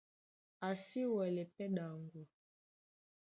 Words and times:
A 0.67 0.69
si 0.83 1.01
wɛlɛ́ 1.13 1.45
pɛ́ 1.55 1.67
ɗaŋgwa. 1.75 2.23